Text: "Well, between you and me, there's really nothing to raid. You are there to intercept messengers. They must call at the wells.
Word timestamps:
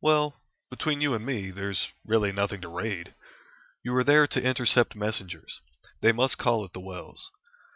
"Well, 0.00 0.40
between 0.70 1.00
you 1.00 1.14
and 1.14 1.26
me, 1.26 1.50
there's 1.50 1.88
really 2.04 2.30
nothing 2.30 2.60
to 2.60 2.68
raid. 2.68 3.12
You 3.82 3.92
are 3.96 4.04
there 4.04 4.28
to 4.28 4.40
intercept 4.40 4.94
messengers. 4.94 5.60
They 6.00 6.12
must 6.12 6.38
call 6.38 6.64
at 6.64 6.72
the 6.72 6.78
wells. 6.80 7.28